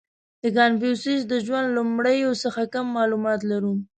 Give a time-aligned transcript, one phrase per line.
[0.43, 3.73] •د کنفوسیوس د ژوند لومړیو څخه کم معلومات لرو.